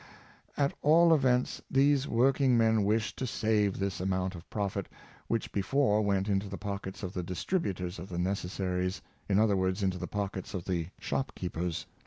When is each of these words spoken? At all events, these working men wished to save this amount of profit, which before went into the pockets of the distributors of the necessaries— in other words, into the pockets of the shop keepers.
At 0.57 0.73
all 0.81 1.13
events, 1.13 1.61
these 1.69 2.07
working 2.07 2.57
men 2.57 2.85
wished 2.85 3.17
to 3.17 3.27
save 3.27 3.77
this 3.77 4.01
amount 4.01 4.33
of 4.33 4.49
profit, 4.49 4.89
which 5.27 5.51
before 5.51 6.01
went 6.01 6.27
into 6.27 6.49
the 6.49 6.57
pockets 6.57 7.03
of 7.03 7.13
the 7.13 7.21
distributors 7.21 7.99
of 7.99 8.09
the 8.09 8.17
necessaries— 8.17 9.03
in 9.29 9.37
other 9.37 9.55
words, 9.55 9.83
into 9.83 9.99
the 9.99 10.07
pockets 10.07 10.55
of 10.55 10.65
the 10.65 10.87
shop 10.99 11.33
keepers. 11.35 11.85